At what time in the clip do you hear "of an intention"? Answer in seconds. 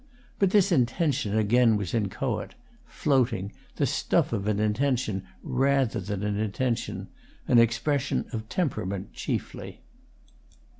4.33-5.21